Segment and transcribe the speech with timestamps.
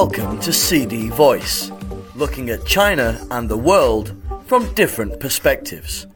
[0.00, 1.72] Welcome to CD Voice,
[2.14, 4.14] looking at China and the world
[4.44, 6.06] from different perspectives.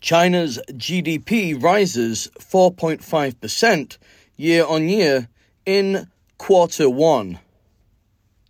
[0.00, 3.98] China's GDP rises 4.5%
[4.36, 5.28] year on year
[5.66, 6.08] in
[6.38, 7.40] quarter one.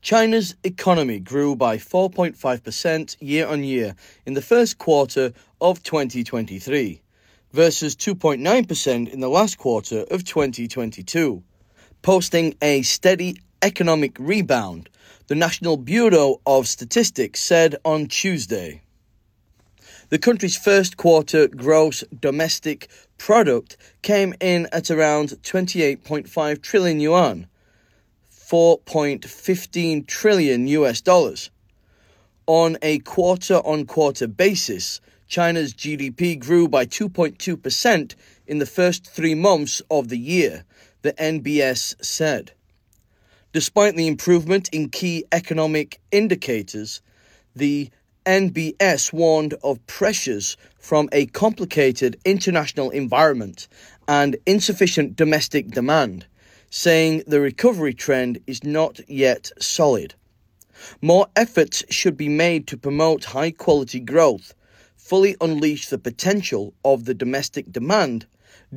[0.03, 3.95] China's economy grew by 4.5% year on year
[4.27, 7.01] in the first quarter of 2023
[7.53, 11.43] versus 2.9% in the last quarter of 2022,
[12.03, 14.89] posting a steady economic rebound,
[15.27, 18.83] the National Bureau of Statistics said on Tuesday.
[20.11, 27.47] The country's first quarter gross domestic product came in at around 28.5 trillion yuan,
[28.33, 31.51] 4.15 trillion US dollars.
[32.47, 38.15] On a quarter on quarter basis, China's GDP grew by 2.2%
[38.47, 40.65] in the first three months of the year,
[41.09, 42.53] the NBS said.
[43.55, 47.01] Despite the improvement in key economic indicators,
[47.57, 47.89] the
[48.27, 53.69] NBS warned of pressures from a complicated international environment
[54.07, 56.27] and insufficient domestic demand,
[56.69, 60.15] saying the recovery trend is not yet solid.
[61.01, 64.53] More efforts should be made to promote high quality growth
[64.99, 68.27] fully unleash the potential of the domestic demand,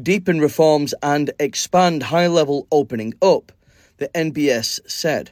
[0.02, 3.52] deepen reforms, and expand high level opening up,
[3.98, 5.32] the NBS said.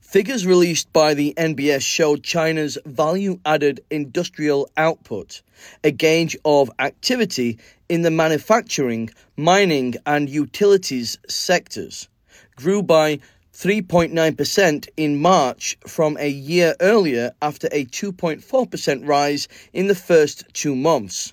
[0.00, 5.42] Figures released by the NBS showed China's value added industrial output,
[5.82, 12.08] a gauge of activity in the manufacturing, mining, and utilities sectors,
[12.54, 13.18] grew by
[13.52, 20.76] 3.9% in March from a year earlier after a 2.4% rise in the first two
[20.76, 21.32] months.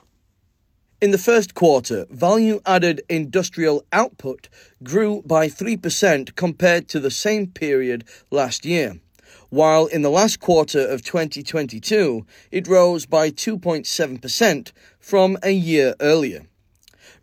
[1.04, 4.48] In the first quarter, value added industrial output
[4.84, 9.02] grew by 3% compared to the same period last year,
[9.50, 16.44] while in the last quarter of 2022, it rose by 2.7% from a year earlier.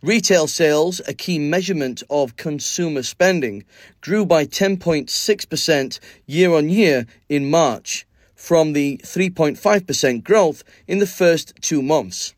[0.03, 3.65] Retail sales, a key measurement of consumer spending,
[3.99, 8.05] grew by 10.6% year on year in March,
[8.35, 12.35] from the 3.5% growth in the first two months.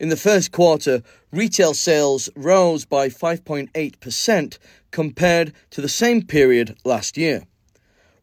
[0.00, 4.58] In the first quarter, retail sales rose by 5.8%
[4.90, 7.46] compared to the same period last year,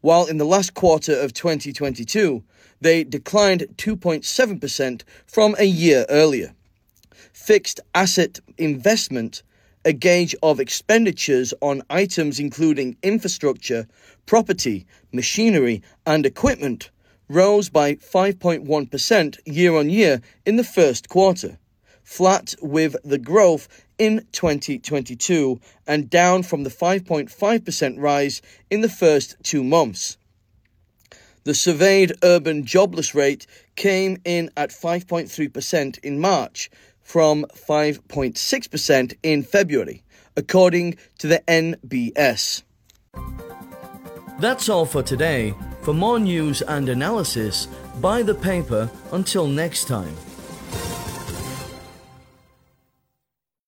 [0.02, 2.44] while in the last quarter of 2022,
[2.82, 6.52] they declined 2.7% from a year earlier.
[7.32, 9.42] Fixed asset investment,
[9.84, 13.88] a gauge of expenditures on items including infrastructure,
[14.26, 16.90] property, machinery, and equipment,
[17.28, 21.58] rose by 5.1% year on year in the first quarter,
[22.02, 23.68] flat with the growth
[23.98, 30.16] in 2022 and down from the 5.5% rise in the first two months.
[31.44, 36.70] The surveyed urban jobless rate came in at 5.3% in March,
[37.02, 40.04] from 5.6% in February,
[40.36, 42.62] according to the NBS.
[44.38, 45.54] That's all for today.
[45.82, 47.66] For more news and analysis,
[48.00, 50.16] buy the paper until next time.